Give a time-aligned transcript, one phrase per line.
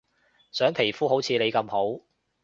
[0.51, 2.03] 想皮膚好似你咁好